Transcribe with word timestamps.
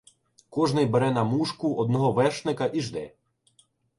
Кожний 0.49 0.85
бере 0.85 1.11
на 1.11 1.23
мушку 1.23 1.75
одного 1.81 2.11
вершника 2.11 2.71
і 2.73 2.81
жде. 2.81 3.11